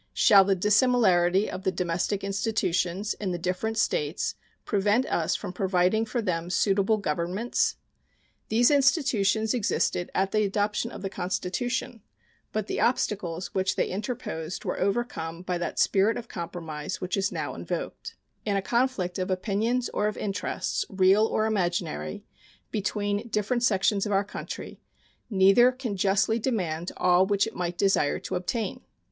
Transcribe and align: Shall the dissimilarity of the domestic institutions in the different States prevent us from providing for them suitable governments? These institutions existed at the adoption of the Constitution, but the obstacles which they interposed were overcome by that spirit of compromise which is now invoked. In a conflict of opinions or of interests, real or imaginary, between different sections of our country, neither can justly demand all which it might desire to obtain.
Shall 0.15 0.43
the 0.43 0.55
dissimilarity 0.55 1.47
of 1.47 1.61
the 1.61 1.71
domestic 1.71 2.23
institutions 2.23 3.13
in 3.13 3.31
the 3.31 3.37
different 3.37 3.77
States 3.77 4.33
prevent 4.65 5.05
us 5.05 5.35
from 5.35 5.53
providing 5.53 6.05
for 6.07 6.23
them 6.23 6.49
suitable 6.49 6.97
governments? 6.97 7.75
These 8.49 8.71
institutions 8.71 9.53
existed 9.53 10.09
at 10.15 10.31
the 10.31 10.43
adoption 10.43 10.89
of 10.89 11.03
the 11.03 11.09
Constitution, 11.11 12.01
but 12.51 12.65
the 12.65 12.79
obstacles 12.81 13.53
which 13.53 13.75
they 13.75 13.89
interposed 13.89 14.65
were 14.65 14.79
overcome 14.79 15.43
by 15.43 15.59
that 15.59 15.77
spirit 15.77 16.17
of 16.17 16.27
compromise 16.27 16.99
which 16.99 17.15
is 17.15 17.31
now 17.31 17.53
invoked. 17.53 18.15
In 18.43 18.57
a 18.57 18.61
conflict 18.63 19.19
of 19.19 19.29
opinions 19.29 19.87
or 19.89 20.07
of 20.07 20.17
interests, 20.17 20.83
real 20.89 21.27
or 21.27 21.45
imaginary, 21.45 22.25
between 22.71 23.27
different 23.27 23.61
sections 23.61 24.07
of 24.07 24.11
our 24.11 24.25
country, 24.25 24.81
neither 25.29 25.71
can 25.71 25.95
justly 25.95 26.39
demand 26.39 26.91
all 26.97 27.23
which 27.27 27.45
it 27.45 27.53
might 27.53 27.77
desire 27.77 28.17
to 28.17 28.33
obtain. 28.33 28.81